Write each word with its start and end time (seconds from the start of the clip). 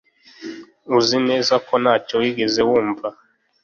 Uzi 0.97 1.17
neza 1.29 1.53
ko 1.67 1.73
ntacyo 1.83 2.15
wigeze 2.21 2.61
wumva 2.69 3.07